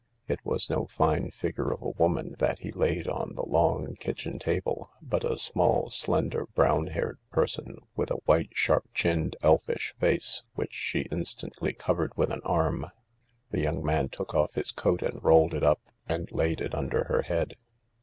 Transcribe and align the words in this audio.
It 0.27 0.43
was 0.43 0.67
no 0.67 0.87
fine 0.87 1.29
figure 1.29 1.71
of 1.71 1.83
a 1.83 1.89
woman 1.89 2.33
that 2.39 2.57
he 2.57 2.71
laid 2.71 3.07
on 3.07 3.35
the 3.35 3.43
long 3.45 3.95
kitchen 3.99 4.39
table, 4.39 4.89
but 4.99 5.23
a 5.23 5.37
small, 5.37 5.91
slender, 5.91 6.47
brown 6.55 6.87
haired 6.87 7.19
person 7.29 7.77
with 7.95 8.09
a 8.09 8.15
white, 8.25 8.49
sharp 8.55 8.87
chiftfted, 8.95 9.35
elfish 9.43 9.93
face, 9.99 10.41
which 10.55 10.73
she 10.73 11.01
instantly 11.11 11.73
covered 11.73 12.17
with 12.17 12.31
an 12.31 12.41
arm. 12.43 12.87
The 13.51 13.61
young 13.61 13.85
man 13.85 14.09
took 14.09 14.33
off 14.33 14.55
his 14.55 14.71
coat 14.71 15.03
and 15.03 15.23
rolled 15.23 15.53
it 15.53 15.63
up 15.63 15.79
and 16.09 16.31
laid 16.31 16.61
it 16.61 16.73
under 16.73 17.03
her 17.03 17.21
head. 17.21 17.55